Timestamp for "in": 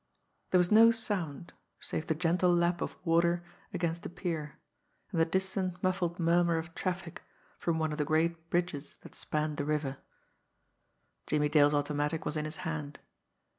12.35-12.45